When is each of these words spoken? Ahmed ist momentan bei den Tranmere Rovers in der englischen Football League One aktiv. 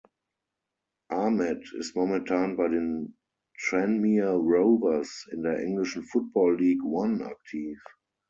Ahmed 1.11 1.61
ist 1.77 1.95
momentan 1.95 2.57
bei 2.57 2.69
den 2.69 3.19
Tranmere 3.55 4.33
Rovers 4.35 5.29
in 5.31 5.43
der 5.43 5.59
englischen 5.59 6.01
Football 6.05 6.57
League 6.59 6.83
One 6.83 7.23
aktiv. 7.23 7.79